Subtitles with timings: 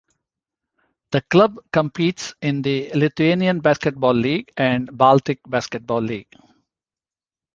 [1.11, 6.35] The club competes in the Lithuanian Basketball League and Baltic Basketball League.